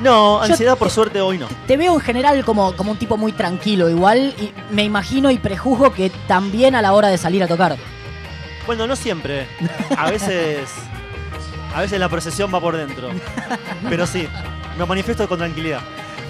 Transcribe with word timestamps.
No, 0.01 0.39
Yo 0.39 0.53
ansiedad 0.53 0.79
por 0.79 0.87
te- 0.89 0.95
suerte 0.95 1.21
hoy 1.21 1.37
no. 1.39 1.49
Te 1.67 1.77
veo 1.77 1.95
en 1.95 2.01
general 2.01 2.45
como, 2.45 2.77
como 2.77 2.93
un 2.93 2.97
tipo 2.97 3.17
muy 3.17 3.33
tranquilo 3.33 3.91
igual 3.91 4.33
y 4.39 4.53
me 4.73 4.85
imagino 4.85 5.29
y 5.33 5.39
prejuzgo 5.39 5.93
que 5.93 6.11
también 6.29 6.77
a 6.77 6.83
la 6.83 6.93
hora 6.93 7.09
de 7.09 7.19
salir 7.19 7.43
a 7.43 7.49
tocar. 7.49 7.77
Bueno, 8.67 8.87
no 8.87 8.95
siempre. 8.95 9.49
A 9.97 10.09
veces. 10.11 10.69
A 11.75 11.81
veces 11.81 11.99
la 11.99 12.09
procesión 12.09 12.55
va 12.55 12.61
por 12.61 12.77
dentro. 12.77 13.09
Pero 13.89 14.07
sí, 14.07 14.29
me 14.79 14.87
manifiesto 14.87 15.29
con 15.29 15.39
tranquilidad. 15.39 15.81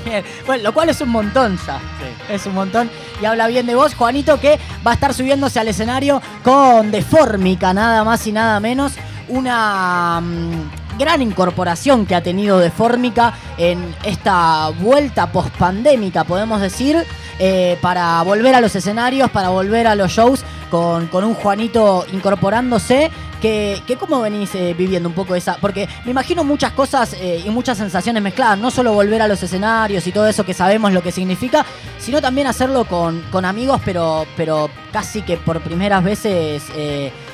Bien, 0.04 0.24
Bueno, 0.46 0.62
lo 0.62 0.72
cual 0.72 0.88
es 0.88 1.00
un 1.02 1.10
montón 1.10 1.58
ya. 1.66 1.78
Sí. 1.78 2.32
Es 2.32 2.46
un 2.46 2.54
montón. 2.54 2.88
Y 3.20 3.24
habla 3.26 3.46
bien 3.48 3.66
de 3.66 3.74
vos, 3.74 3.94
Juanito, 3.94 4.40
que 4.40 4.58
va 4.86 4.92
a 4.92 4.94
estar 4.94 5.12
subiéndose 5.12 5.60
al 5.60 5.68
escenario 5.68 6.22
con 6.42 6.90
Deformica, 6.90 7.74
nada 7.74 8.02
más 8.04 8.26
y 8.26 8.32
nada 8.32 8.58
menos. 8.60 8.94
Una 9.28 10.20
mm, 10.20 10.98
gran 10.98 11.22
incorporación 11.22 12.06
que 12.06 12.14
ha 12.14 12.22
tenido 12.22 12.58
Deformica 12.58 13.34
en 13.56 13.94
esta 14.04 14.70
vuelta 14.70 15.30
pospandémica, 15.30 16.24
podemos 16.24 16.60
decir, 16.60 17.04
eh, 17.38 17.78
para 17.80 18.20
volver 18.22 18.54
a 18.54 18.60
los 18.60 18.74
escenarios, 18.74 19.30
para 19.30 19.50
volver 19.50 19.86
a 19.86 19.94
los 19.94 20.10
shows, 20.10 20.44
con, 20.70 21.06
con 21.06 21.24
un 21.24 21.34
Juanito 21.34 22.04
incorporándose. 22.12 23.10
Que, 23.40 23.80
que 23.86 23.94
¿Cómo 23.94 24.20
venís 24.20 24.52
eh, 24.56 24.74
viviendo 24.76 25.08
un 25.08 25.14
poco 25.14 25.36
esa? 25.36 25.58
Porque 25.60 25.88
me 26.04 26.10
imagino 26.10 26.42
muchas 26.42 26.72
cosas 26.72 27.14
eh, 27.20 27.40
y 27.46 27.50
muchas 27.50 27.78
sensaciones 27.78 28.20
mezcladas, 28.20 28.58
no 28.58 28.72
solo 28.72 28.92
volver 28.92 29.22
a 29.22 29.28
los 29.28 29.40
escenarios 29.40 30.04
y 30.08 30.10
todo 30.10 30.26
eso 30.26 30.44
que 30.44 30.54
sabemos 30.54 30.92
lo 30.92 31.04
que 31.04 31.12
significa, 31.12 31.64
sino 32.00 32.20
también 32.20 32.48
hacerlo 32.48 32.84
con, 32.86 33.22
con 33.30 33.44
amigos, 33.44 33.80
pero, 33.84 34.26
pero 34.36 34.68
casi 34.90 35.22
que 35.22 35.36
por 35.36 35.60
primeras 35.60 36.02
veces 36.02 36.64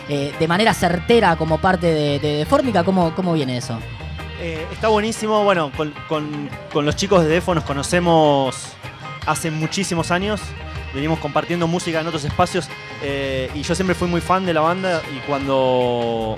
eh, 0.08 0.32
de 0.38 0.48
manera 0.48 0.74
certera 0.74 1.36
como 1.36 1.58
parte 1.58 1.86
de, 1.86 2.18
de, 2.18 2.36
de 2.38 2.46
Fórmica. 2.46 2.84
¿Cómo, 2.84 3.14
¿Cómo 3.14 3.32
viene 3.32 3.56
eso? 3.56 3.78
Eh, 4.40 4.66
está 4.72 4.88
buenísimo. 4.88 5.44
Bueno, 5.44 5.70
con, 5.76 5.92
con- 6.08 6.50
con 6.72 6.84
los 6.84 6.96
chicos 6.96 7.22
de 7.22 7.28
Defo 7.28 7.54
nos 7.54 7.64
conocemos 7.64 8.56
hace 9.26 9.50
muchísimos 9.50 10.10
años. 10.10 10.40
Venimos 10.92 11.18
compartiendo 11.18 11.66
música 11.66 12.00
en 12.00 12.06
otros 12.06 12.24
espacios. 12.24 12.68
eh, 13.02 13.50
y 13.54 13.62
yo 13.62 13.74
siempre 13.74 13.94
fui 13.94 14.06
muy 14.08 14.20
fan 14.20 14.44
de 14.46 14.54
la 14.54 14.60
banda. 14.60 15.00
Y 15.14 15.18
cuando. 15.26 16.36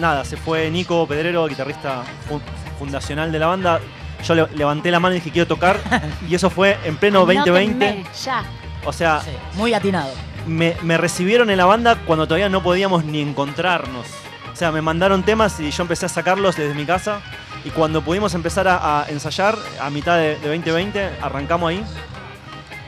Nada, 0.00 0.24
se 0.24 0.36
fue 0.36 0.70
Nico 0.70 1.06
Pedrero, 1.06 1.46
guitarrista 1.46 2.02
fu- 2.28 2.40
fundacional 2.78 3.30
de 3.30 3.38
la 3.38 3.46
banda. 3.46 3.80
Yo 4.26 4.34
le- 4.34 4.48
levanté 4.56 4.90
la 4.90 4.98
mano 4.98 5.14
y 5.14 5.18
dije 5.18 5.30
quiero 5.30 5.46
tocar. 5.46 5.78
y 6.28 6.34
eso 6.34 6.50
fue 6.50 6.78
en 6.84 6.96
pleno 6.96 7.20
2020. 7.20 7.84
Anótenme, 7.86 8.06
Ya. 8.24 8.42
O 8.86 8.92
sea, 8.92 9.20
Sí, 9.20 9.30
muy 9.56 9.72
atinado. 9.74 10.10
Me, 10.46 10.76
me 10.82 10.96
recibieron 10.98 11.50
en 11.50 11.58
la 11.58 11.64
banda 11.66 11.96
cuando 12.06 12.26
todavía 12.26 12.48
no 12.48 12.62
podíamos 12.62 13.04
ni 13.04 13.20
encontrarnos. 13.20 14.06
O 14.52 14.56
sea, 14.56 14.70
me 14.70 14.80
mandaron 14.82 15.22
temas 15.24 15.58
y 15.60 15.70
yo 15.70 15.82
empecé 15.82 16.06
a 16.06 16.08
sacarlos 16.08 16.56
desde 16.56 16.74
mi 16.74 16.84
casa. 16.84 17.20
Y 17.64 17.70
cuando 17.70 18.02
pudimos 18.02 18.34
empezar 18.34 18.68
a, 18.68 19.02
a 19.02 19.08
ensayar, 19.08 19.56
a 19.80 19.90
mitad 19.90 20.16
de, 20.16 20.36
de 20.36 20.48
2020, 20.48 21.10
arrancamos 21.22 21.70
ahí. 21.70 21.82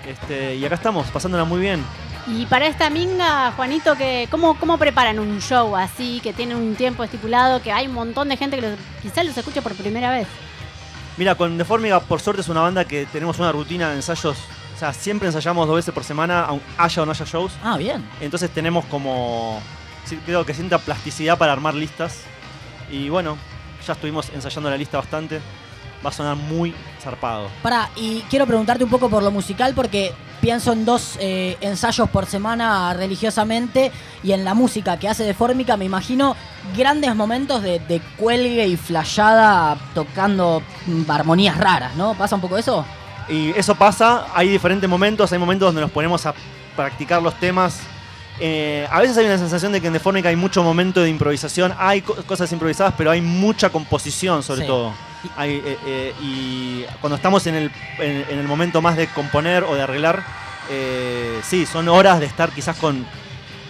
Este, 0.06 0.54
y 0.56 0.64
acá 0.64 0.76
estamos, 0.76 1.06
pasándola 1.08 1.44
muy 1.44 1.60
bien. 1.60 1.84
Y 2.28 2.44
para 2.46 2.66
esta 2.66 2.90
minga, 2.90 3.52
Juanito, 3.52 3.94
que, 3.96 4.28
¿cómo, 4.30 4.58
¿cómo 4.58 4.78
preparan 4.78 5.18
un 5.18 5.40
show 5.40 5.76
así, 5.76 6.20
que 6.22 6.32
tiene 6.32 6.54
un 6.56 6.74
tiempo 6.74 7.04
estipulado, 7.04 7.62
que 7.62 7.72
hay 7.72 7.86
un 7.86 7.94
montón 7.94 8.28
de 8.28 8.36
gente 8.36 8.56
que 8.56 8.62
los- 8.62 8.78
quizás 9.02 9.24
los 9.24 9.36
escucha 9.36 9.62
por 9.62 9.74
primera 9.74 10.10
vez? 10.10 10.26
Mira, 11.16 11.34
con 11.34 11.56
Deformiga, 11.56 12.00
por 12.00 12.20
suerte, 12.20 12.42
es 12.42 12.48
una 12.48 12.60
banda 12.60 12.84
que 12.84 13.06
tenemos 13.06 13.38
una 13.38 13.50
rutina 13.52 13.88
de 13.90 13.96
ensayos. 13.96 14.36
O 14.76 14.78
sea, 14.78 14.92
siempre 14.92 15.26
ensayamos 15.26 15.66
dos 15.66 15.76
veces 15.76 15.94
por 15.94 16.04
semana, 16.04 16.44
aun 16.44 16.60
haya 16.76 17.02
o 17.02 17.06
no 17.06 17.12
haya 17.12 17.24
shows. 17.24 17.52
Ah, 17.64 17.78
bien. 17.78 18.06
Entonces 18.20 18.50
tenemos 18.50 18.84
como. 18.84 19.58
sí, 20.04 20.18
creo 20.26 20.44
que 20.44 20.52
sienta 20.52 20.76
plasticidad 20.76 21.38
para 21.38 21.52
armar 21.52 21.74
listas. 21.74 22.20
Y 22.90 23.08
bueno, 23.08 23.38
ya 23.86 23.94
estuvimos 23.94 24.28
ensayando 24.34 24.68
la 24.68 24.76
lista 24.76 24.98
bastante. 24.98 25.40
Va 26.04 26.10
a 26.10 26.12
sonar 26.12 26.36
muy 26.36 26.74
zarpado. 27.00 27.48
Pará, 27.62 27.88
y 27.96 28.20
quiero 28.28 28.46
preguntarte 28.46 28.84
un 28.84 28.90
poco 28.90 29.08
por 29.08 29.22
lo 29.22 29.30
musical 29.30 29.72
porque 29.74 30.12
pienso 30.42 30.74
en 30.74 30.84
dos 30.84 31.16
eh, 31.20 31.56
ensayos 31.62 32.10
por 32.10 32.26
semana 32.26 32.92
religiosamente 32.92 33.90
y 34.22 34.32
en 34.32 34.44
la 34.44 34.52
música 34.52 34.98
que 34.98 35.08
hace 35.08 35.24
de 35.24 35.32
Fórmica 35.32 35.78
me 35.78 35.86
imagino 35.86 36.36
grandes 36.76 37.16
momentos 37.16 37.62
de, 37.62 37.78
de 37.78 38.02
cuelgue 38.18 38.66
y 38.66 38.76
flayada 38.76 39.78
tocando 39.94 40.62
armonías 41.08 41.56
raras, 41.56 41.96
¿no? 41.96 42.12
¿Pasa 42.12 42.34
un 42.34 42.42
poco 42.42 42.58
eso? 42.58 42.84
Y 43.28 43.50
eso 43.56 43.74
pasa, 43.74 44.26
hay 44.34 44.48
diferentes 44.48 44.88
momentos, 44.88 45.32
hay 45.32 45.38
momentos 45.38 45.66
donde 45.68 45.80
nos 45.80 45.90
ponemos 45.90 46.24
a 46.26 46.34
practicar 46.76 47.20
los 47.22 47.34
temas. 47.40 47.80
Eh, 48.38 48.86
a 48.90 49.00
veces 49.00 49.16
hay 49.16 49.24
una 49.26 49.38
sensación 49.38 49.72
de 49.72 49.80
que 49.80 49.86
en 49.86 49.94
Deformica 49.94 50.28
hay 50.28 50.36
mucho 50.36 50.62
momento 50.62 51.00
de 51.00 51.08
improvisación, 51.08 51.72
hay 51.78 52.02
co- 52.02 52.14
cosas 52.26 52.52
improvisadas, 52.52 52.94
pero 52.96 53.10
hay 53.10 53.20
mucha 53.22 53.70
composición 53.70 54.42
sobre 54.42 54.60
Sí. 54.62 54.66
todo. 54.66 54.92
Hay, 55.36 55.54
eh, 55.64 55.78
eh, 55.86 56.14
y 56.22 56.84
cuando 57.00 57.16
estamos 57.16 57.46
en 57.46 57.54
el, 57.54 57.70
en, 57.98 58.24
en 58.28 58.38
el 58.38 58.46
momento 58.46 58.80
más 58.82 58.96
de 58.96 59.08
componer 59.08 59.64
o 59.64 59.74
de 59.74 59.82
arreglar, 59.82 60.22
sí, 61.42 61.64
son 61.66 61.88
horas 61.88 62.20
de 62.20 62.26
estar 62.26 62.50
quizás 62.50 62.76
con 62.76 63.06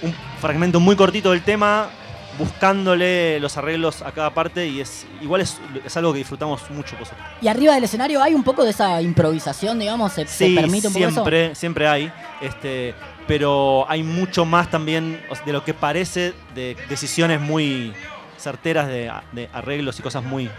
un 0.03 0.15
fragmento 0.41 0.81
muy 0.81 0.97
cortito 0.97 1.31
del 1.31 1.43
tema, 1.43 1.89
buscándole 2.39 3.41
los 3.41 3.57
arreglos 3.57 4.03
a 4.03 4.13
cada 4.13 4.33
parte 4.35 4.67
y 4.67 4.81
es 4.81 5.07
igual 5.21 5.41
es, 5.41 5.59
es 5.85 5.97
algo 5.97 6.13
que 6.13 6.19
disfrutamos 6.19 6.63
mucho. 6.71 6.97
Y 7.41 7.49
arriba 7.49 7.75
del 7.75 7.85
escenario 7.85 8.23
hay 8.23 8.35
un 8.35 8.43
poco 8.43 8.65
de 8.65 8.71
esa 8.71 9.01
improvisación, 9.03 9.79
digamos, 9.79 10.13
se, 10.13 10.25
permite 10.55 10.89
un 10.89 10.93
poco 10.93 11.05
eso. 11.05 11.15
siempre, 11.15 11.55
siempre 11.55 11.89
hay. 11.89 12.13
Este, 12.41 12.95
pero 13.27 13.87
hay 13.89 14.03
mucho 14.03 14.45
más 14.45 14.71
también 14.71 15.21
o 15.31 15.35
sea, 15.35 15.45
de 15.45 15.53
lo 15.53 15.65
que 15.65 15.75
parece 15.75 16.33
de 16.55 16.77
decisiones 16.89 17.41
muy 17.41 17.93
certeras 18.39 18.87
de, 18.87 19.11
de 19.33 19.49
arreglos 19.53 19.99
y 19.99 20.03
cosas 20.03 20.23
muy 20.23 20.51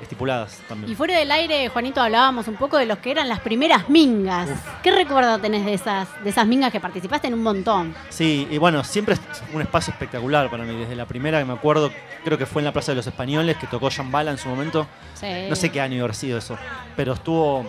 estipuladas 0.00 0.60
Y 0.64 0.68
también. 0.68 0.96
fuera 0.96 1.18
del 1.18 1.30
aire, 1.30 1.68
Juanito, 1.68 2.00
hablábamos 2.00 2.48
un 2.48 2.56
poco 2.56 2.76
de 2.76 2.86
los 2.86 2.98
que 2.98 3.10
eran 3.10 3.28
las 3.28 3.40
primeras 3.40 3.88
mingas. 3.88 4.48
¿Qué 4.82 4.90
recuerdo 4.90 5.38
tenés 5.38 5.64
de 5.64 5.74
esas, 5.74 6.08
de 6.22 6.30
esas 6.30 6.46
mingas 6.46 6.72
que 6.72 6.80
participaste 6.80 7.28
en 7.28 7.34
un 7.34 7.42
montón? 7.42 7.94
Sí, 8.08 8.46
y 8.50 8.58
bueno, 8.58 8.84
siempre 8.84 9.14
es 9.14 9.20
un 9.52 9.62
espacio 9.62 9.92
espectacular 9.92 10.50
para 10.50 10.64
mí. 10.64 10.74
Desde 10.76 10.96
la 10.96 11.06
primera 11.06 11.38
que 11.38 11.44
me 11.44 11.54
acuerdo, 11.54 11.90
creo 12.24 12.38
que 12.38 12.46
fue 12.46 12.60
en 12.60 12.66
la 12.66 12.72
Plaza 12.72 12.92
de 12.92 12.96
los 12.96 13.06
Españoles, 13.06 13.56
que 13.56 13.66
tocó 13.66 13.90
Shambhala 13.90 14.30
en 14.30 14.38
su 14.38 14.48
momento. 14.48 14.86
Sí. 15.14 15.26
No 15.48 15.56
sé 15.56 15.70
qué 15.70 15.80
año 15.80 16.02
haber 16.02 16.14
sido 16.14 16.38
eso, 16.38 16.56
pero 16.96 17.14
estuvo. 17.14 17.64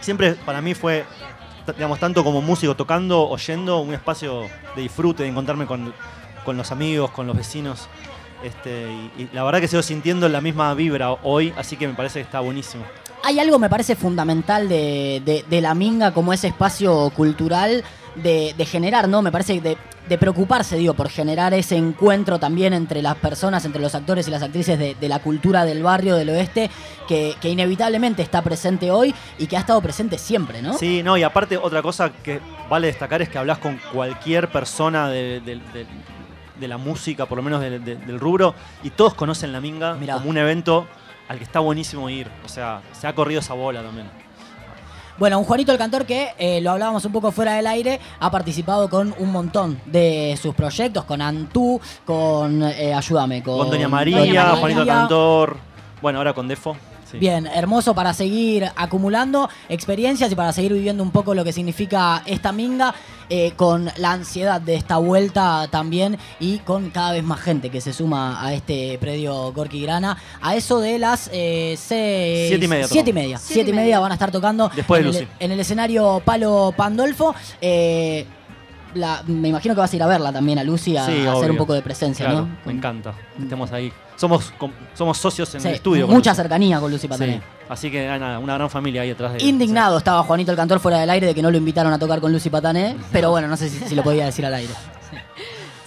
Siempre 0.00 0.34
para 0.34 0.60
mí 0.60 0.74
fue, 0.74 1.04
digamos, 1.74 1.98
tanto 1.98 2.22
como 2.22 2.42
músico 2.42 2.76
tocando, 2.76 3.28
oyendo, 3.28 3.78
un 3.80 3.94
espacio 3.94 4.42
de 4.76 4.82
disfrute, 4.82 5.22
de 5.24 5.30
encontrarme 5.30 5.66
con, 5.66 5.92
con 6.44 6.56
los 6.56 6.70
amigos, 6.70 7.10
con 7.10 7.26
los 7.26 7.36
vecinos. 7.36 7.88
Este, 8.42 8.88
y, 9.18 9.22
y 9.22 9.28
la 9.32 9.42
verdad 9.44 9.60
que 9.60 9.68
sigo 9.68 9.82
sintiendo 9.82 10.28
la 10.28 10.40
misma 10.40 10.72
vibra 10.74 11.10
hoy, 11.22 11.52
así 11.56 11.76
que 11.76 11.88
me 11.88 11.94
parece 11.94 12.20
que 12.20 12.24
está 12.24 12.40
buenísimo. 12.40 12.84
Hay 13.24 13.40
algo, 13.40 13.58
me 13.58 13.68
parece, 13.68 13.96
fundamental 13.96 14.68
de, 14.68 15.20
de- 15.24 15.44
de 15.48 15.60
la 15.60 15.74
Minga 15.74 16.12
como 16.12 16.32
ese 16.32 16.48
espacio 16.48 17.10
cultural 17.16 17.82
de, 18.14 18.54
de 18.56 18.64
generar, 18.64 19.08
¿no? 19.08 19.20
Me 19.20 19.32
parece 19.32 19.60
de, 19.60 19.76
de 20.08 20.18
preocuparse, 20.18 20.76
digo, 20.76 20.94
por 20.94 21.08
generar 21.08 21.52
ese 21.54 21.76
encuentro 21.76 22.38
también 22.38 22.72
entre 22.72 23.02
las 23.02 23.16
personas, 23.16 23.64
entre 23.64 23.82
los 23.82 23.94
actores 23.94 24.28
y 24.28 24.30
las 24.30 24.42
actrices 24.42 24.78
de, 24.78 24.94
de 24.94 25.08
la 25.08 25.18
cultura 25.18 25.64
del 25.64 25.82
barrio 25.82 26.14
del 26.14 26.30
oeste, 26.30 26.70
que, 27.08 27.34
que 27.40 27.48
inevitablemente 27.50 28.22
está 28.22 28.42
presente 28.42 28.90
hoy 28.92 29.12
y 29.38 29.46
que 29.48 29.56
ha 29.56 29.60
estado 29.60 29.80
presente 29.82 30.18
siempre, 30.18 30.62
¿no? 30.62 30.78
Sí, 30.78 31.02
no, 31.02 31.16
y 31.16 31.24
aparte 31.24 31.56
otra 31.56 31.82
cosa 31.82 32.10
que 32.22 32.40
vale 32.70 32.86
destacar 32.86 33.22
es 33.22 33.28
que 33.28 33.38
hablas 33.38 33.58
con 33.58 33.78
cualquier 33.92 34.48
persona 34.52 35.08
de, 35.08 35.40
de- 35.40 35.60
de- 36.60 36.68
la 36.68 36.76
música, 36.78 37.26
por 37.26 37.36
lo 37.36 37.42
menos 37.42 37.60
de- 37.60 37.78
de- 37.78 37.96
del 37.96 38.18
rubro, 38.20 38.54
y 38.82 38.90
todos 38.90 39.14
conocen 39.14 39.52
la 39.52 39.60
Minga 39.60 39.94
Mirá. 39.94 40.14
como 40.14 40.30
un 40.30 40.36
evento 40.38 40.86
al 41.28 41.38
que 41.38 41.44
está 41.44 41.60
buenísimo 41.60 42.08
ir. 42.10 42.28
O 42.44 42.48
sea, 42.48 42.82
se 42.92 43.06
ha 43.06 43.14
corrido 43.14 43.40
esa 43.40 43.54
bola 43.54 43.82
también. 43.82 44.06
Bueno, 45.18 45.38
un 45.38 45.44
Juanito 45.46 45.72
el 45.72 45.78
Cantor 45.78 46.04
que, 46.04 46.34
eh, 46.36 46.60
lo 46.60 46.72
hablábamos 46.72 47.02
un 47.06 47.12
poco 47.12 47.32
fuera 47.32 47.54
del 47.54 47.66
aire, 47.66 47.98
ha 48.20 48.30
participado 48.30 48.90
con 48.90 49.14
un 49.18 49.32
montón 49.32 49.80
de 49.86 50.38
sus 50.40 50.54
proyectos, 50.54 51.04
con 51.04 51.22
Antú, 51.22 51.80
con, 52.04 52.62
eh, 52.62 52.92
ayúdame, 52.92 53.42
con, 53.42 53.56
Con 53.56 53.70
Doña 53.70 53.88
María, 53.88 54.18
Doña 54.18 54.44
María. 54.44 54.56
Juanito 54.60 54.84
Cantor, 54.84 55.56
bueno, 56.02 56.18
ahora 56.18 56.34
con 56.34 56.46
Defo. 56.46 56.76
Sí. 57.10 57.18
Bien, 57.18 57.46
hermoso 57.46 57.94
para 57.94 58.12
seguir 58.14 58.70
acumulando 58.76 59.48
experiencias 59.68 60.30
y 60.32 60.34
para 60.34 60.52
seguir 60.52 60.72
viviendo 60.72 61.02
un 61.02 61.10
poco 61.10 61.34
lo 61.34 61.44
que 61.44 61.52
significa 61.52 62.22
esta 62.26 62.52
minga, 62.52 62.94
eh, 63.28 63.52
con 63.56 63.90
la 63.96 64.12
ansiedad 64.12 64.60
de 64.60 64.76
esta 64.76 64.98
vuelta 64.98 65.66
también 65.70 66.16
y 66.38 66.58
con 66.58 66.90
cada 66.90 67.12
vez 67.12 67.24
más 67.24 67.40
gente 67.40 67.70
que 67.70 67.80
se 67.80 67.92
suma 67.92 68.44
a 68.44 68.54
este 68.54 68.98
predio 68.98 69.52
Gorky 69.52 69.82
Grana. 69.82 70.16
A 70.40 70.54
eso 70.54 70.78
de 70.80 70.98
las 70.98 71.28
eh, 71.32 71.76
seis- 71.76 72.48
Siete 72.48 72.64
y 72.64 72.68
media 72.68 72.86
Siete 72.88 73.10
y 73.10 73.12
media. 73.12 73.38
Siete 73.38 73.54
Siete 73.54 73.70
y 73.70 73.72
media 73.72 73.84
media. 73.86 74.00
van 74.00 74.12
a 74.12 74.14
estar 74.14 74.30
tocando 74.30 74.70
Después 74.74 75.02
de 75.02 75.10
en, 75.10 75.16
el, 75.16 75.28
en 75.40 75.52
el 75.52 75.60
escenario 75.60 76.22
Palo 76.24 76.72
Pandolfo. 76.76 77.34
Eh, 77.60 78.26
la- 78.96 79.22
me 79.26 79.48
imagino 79.48 79.74
que 79.74 79.80
vas 79.80 79.92
a 79.92 79.96
ir 79.96 80.02
a 80.02 80.06
verla 80.06 80.32
también 80.32 80.58
a 80.58 80.64
Lucy 80.64 80.96
a, 80.96 81.06
Sí, 81.06 81.26
a 81.26 81.32
hacer 81.32 81.50
un 81.50 81.56
poco 81.56 81.74
de 81.74 81.82
presencia, 81.82 82.26
Claro, 82.26 82.40
¿no? 82.42 82.46
Me 82.46 82.62
Con- 82.64 82.76
encanta 82.76 83.14
que 83.36 83.42
estemos 83.44 83.70
ahí. 83.72 83.92
Somos, 84.16 84.52
com- 84.58 84.72
somos 84.94 85.18
socios 85.18 85.54
en 85.54 85.60
Sí, 85.60 85.68
el 85.68 85.74
estudio. 85.74 86.06
mucha 86.08 86.34
cercanía 86.34 86.80
con 86.80 86.90
Lucy 86.90 87.02
Sí, 87.02 87.08
Patané. 87.08 87.42
Así 87.68 87.90
que 87.90 88.06
nada, 88.06 88.38
una 88.38 88.54
gran 88.54 88.70
familia 88.70 89.02
ahí 89.02 89.08
detrás 89.08 89.34
de 89.34 89.42
Indignado 89.44 89.98
estaba 89.98 90.22
Juanito 90.22 90.50
el 90.52 90.56
Cantor 90.56 90.80
fuera 90.80 90.98
del 90.98 91.10
aire 91.10 91.26
de 91.26 91.34
que 91.34 91.42
no 91.42 91.50
lo 91.50 91.58
invitaron 91.58 91.92
a 91.92 91.98
tocar 91.98 92.20
con 92.20 92.32
Lucy 92.32 92.48
Patané, 92.50 92.96
pero 93.12 93.30
bueno, 93.30 93.46
no 93.48 93.56
sé 93.56 93.68
si, 93.68 93.78
si 93.80 93.94
lo 93.94 94.02
podía 94.02 94.24
decir 94.24 94.46
al 94.46 94.54
aire. 94.54 94.72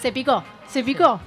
Se 0.02 0.12
picó, 0.12 0.44
se 0.68 0.84
picó. 0.84 1.20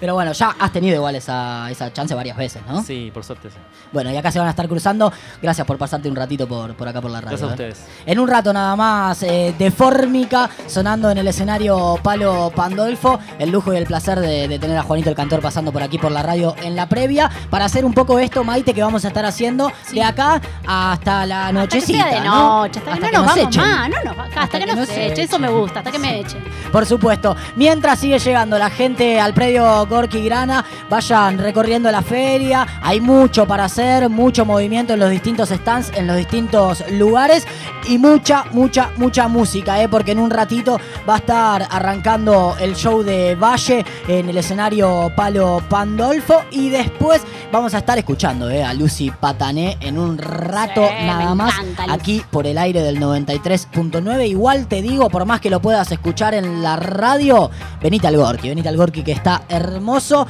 Pero 0.00 0.14
bueno, 0.14 0.32
ya 0.32 0.56
has 0.58 0.72
tenido 0.72 0.96
igual 0.96 1.14
esa, 1.14 1.70
esa 1.70 1.92
chance 1.92 2.14
varias 2.14 2.36
veces, 2.36 2.62
¿no? 2.66 2.82
Sí, 2.82 3.10
por 3.12 3.22
suerte 3.22 3.50
sí. 3.50 3.56
Bueno, 3.92 4.10
y 4.10 4.16
acá 4.16 4.32
se 4.32 4.38
van 4.38 4.48
a 4.48 4.50
estar 4.50 4.66
cruzando. 4.68 5.12
Gracias 5.42 5.66
por 5.66 5.76
pasarte 5.78 6.08
un 6.08 6.16
ratito 6.16 6.48
por, 6.48 6.74
por 6.74 6.88
acá 6.88 7.00
por 7.00 7.10
la 7.10 7.20
radio. 7.20 7.36
Gracias 7.38 7.48
a 7.48 7.62
¿eh? 7.62 7.70
ustedes. 7.70 7.86
En 8.06 8.18
un 8.18 8.26
rato 8.28 8.52
nada 8.52 8.74
más, 8.76 9.22
eh, 9.22 9.54
de 9.58 9.70
Fórmica, 9.70 10.48
sonando 10.66 11.10
en 11.10 11.18
el 11.18 11.28
escenario 11.28 11.98
Palo 12.02 12.50
Pandolfo. 12.54 13.20
El 13.38 13.50
lujo 13.50 13.72
y 13.74 13.76
el 13.76 13.84
placer 13.86 14.18
de, 14.20 14.48
de 14.48 14.58
tener 14.58 14.76
a 14.78 14.82
Juanito 14.82 15.10
el 15.10 15.16
Cantor 15.16 15.40
pasando 15.40 15.70
por 15.72 15.82
aquí 15.82 15.98
por 15.98 16.10
la 16.12 16.22
radio 16.22 16.54
en 16.62 16.76
la 16.76 16.88
previa. 16.88 17.30
Para 17.50 17.66
hacer 17.66 17.84
un 17.84 17.92
poco 17.92 18.18
esto, 18.18 18.42
Maite, 18.42 18.72
que 18.72 18.82
vamos 18.82 19.04
a 19.04 19.08
estar 19.08 19.24
haciendo 19.26 19.70
Sí. 19.86 19.96
de 19.96 20.02
acá 20.04 20.40
hasta 20.66 21.26
la 21.26 21.40
Hasta 21.48 21.48
que 21.48 21.52
nochecita. 21.60 22.04
sea 22.10 22.20
de 22.20 22.26
¿no? 22.26 22.60
noche, 22.62 22.78
hasta, 22.78 22.92
Hasta 22.94 23.06
que 23.06 23.12
no 23.12 23.18
nos 23.18 23.26
vamos 23.36 23.46
echen. 23.48 23.62
más, 23.62 23.88
no 23.90 23.96
nos 24.04 24.18
va- 24.18 24.24
hasta, 24.42 24.58
que, 24.58 24.66
nos 24.66 24.88
eche, 24.88 25.22
eso 25.22 25.38
me 25.38 25.48
gusta, 25.48 25.80
hasta 25.80 25.90
que 25.92 25.98
me 25.98 26.20
echen. 26.20 26.42
Por 26.72 26.86
supuesto. 26.86 27.36
Mientras 27.56 27.98
sigue 27.98 28.18
llegando 28.18 28.58
la 28.58 28.70
gente 28.70 29.20
al 29.20 29.34
predio 29.34 29.86
Gorky 29.90 30.24
Grana, 30.24 30.64
vayan 30.88 31.36
recorriendo 31.36 31.90
la 31.90 32.00
feria. 32.00 32.66
Hay 32.80 33.00
mucho 33.00 33.46
para 33.46 33.64
hacer, 33.64 34.08
mucho 34.08 34.46
movimiento 34.46 34.94
en 34.94 35.00
los 35.00 35.10
distintos 35.10 35.50
stands, 35.50 35.92
en 35.94 36.06
los 36.06 36.16
distintos 36.16 36.84
lugares 36.92 37.46
y 37.86 37.98
mucha, 37.98 38.44
mucha, 38.52 38.90
mucha 38.96 39.28
música, 39.28 39.82
¿eh? 39.82 39.88
porque 39.88 40.12
en 40.12 40.20
un 40.20 40.30
ratito 40.30 40.80
va 41.08 41.16
a 41.16 41.18
estar 41.18 41.66
arrancando 41.70 42.56
el 42.60 42.76
show 42.76 43.02
de 43.02 43.34
Valle 43.34 43.84
en 44.06 44.28
el 44.28 44.36
escenario 44.36 45.12
Palo 45.14 45.60
Pandolfo 45.68 46.44
y 46.50 46.70
después 46.70 47.22
vamos 47.52 47.74
a 47.74 47.78
estar 47.78 47.98
escuchando 47.98 48.48
¿eh? 48.50 48.62
a 48.62 48.72
Lucy 48.74 49.10
Patané 49.10 49.76
en 49.80 49.98
un 49.98 50.18
rato 50.18 50.86
Sí, 50.86 51.04
nada 51.04 51.34
más 51.34 51.58
encanta, 51.58 51.92
aquí 51.92 52.22
por 52.30 52.46
el 52.46 52.58
aire 52.58 52.82
del 52.82 52.98
93.9. 53.00 54.28
Igual 54.28 54.66
te 54.66 54.82
digo, 54.82 55.08
por 55.10 55.24
más 55.24 55.40
que 55.40 55.50
lo 55.50 55.60
puedas 55.60 55.90
escuchar 55.92 56.34
en 56.34 56.62
la 56.62 56.76
radio, 56.76 57.50
venite 57.80 58.06
al 58.06 58.16
Gorky, 58.16 58.48
venite 58.48 58.68
al 58.68 58.76
Gorky 58.76 59.02
que 59.02 59.12
está 59.12 59.42
hermoso. 59.48 60.26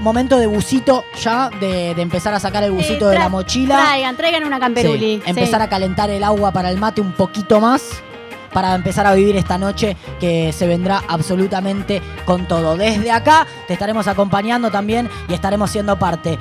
Momento 0.00 0.38
de 0.38 0.46
busito 0.46 1.04
ya, 1.22 1.48
de, 1.58 1.94
de 1.94 2.02
empezar 2.02 2.34
a 2.34 2.40
sacar 2.40 2.62
el 2.64 2.70
busito 2.70 3.08
de 3.08 3.18
la 3.18 3.30
mochila. 3.30 3.78
Traigan, 3.78 4.16
traigan 4.16 4.44
una 4.44 4.60
camperuli. 4.60 5.22
Sí, 5.24 5.30
empezar 5.30 5.62
a 5.62 5.68
calentar 5.68 6.10
el 6.10 6.22
agua 6.22 6.52
para 6.52 6.70
el 6.70 6.76
mate 6.76 7.00
un 7.00 7.12
poquito 7.12 7.60
más. 7.60 7.82
Para 8.56 8.74
empezar 8.74 9.06
a 9.06 9.12
vivir 9.12 9.36
esta 9.36 9.58
noche 9.58 9.98
que 10.18 10.50
se 10.50 10.66
vendrá 10.66 11.02
absolutamente 11.08 12.00
con 12.24 12.48
todo. 12.48 12.74
Desde 12.74 13.10
acá 13.10 13.46
te 13.66 13.74
estaremos 13.74 14.08
acompañando 14.08 14.70
también 14.70 15.10
y 15.28 15.34
estaremos 15.34 15.70
siendo 15.70 15.98
parte, 15.98 16.38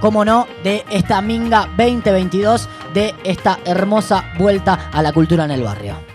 como 0.00 0.24
no, 0.24 0.48
de 0.64 0.84
esta 0.90 1.22
Minga 1.22 1.68
2022, 1.76 2.68
de 2.94 3.14
esta 3.22 3.60
hermosa 3.64 4.24
vuelta 4.40 4.90
a 4.92 5.02
la 5.02 5.12
cultura 5.12 5.44
en 5.44 5.52
el 5.52 5.62
barrio. 5.62 6.11